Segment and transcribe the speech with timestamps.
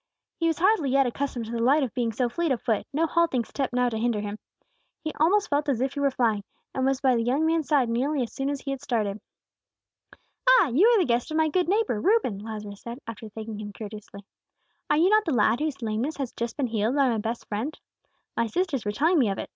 [0.35, 3.05] He was hardly yet accustomed to the delight of being so fleet of foot; no
[3.05, 4.39] halting step now to hinder him.
[5.03, 6.43] He almost felt as if he were flying,
[6.73, 9.21] and was by the young man's side nearly as soon as he had started.
[10.49, 13.73] "Ah, you are the guest of my good neighbor, Reuben," Lazarus said, after thanking him
[13.73, 14.21] courteously.
[14.89, 17.79] "Are you not the lad whose lameness has just been healed by my best friend?
[18.35, 19.49] My sisters were telling me of it.